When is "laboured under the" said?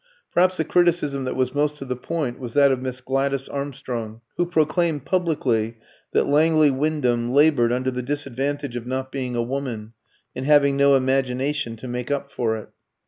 7.33-8.01